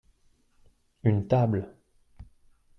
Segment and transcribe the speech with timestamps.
[1.03, 1.67] une table.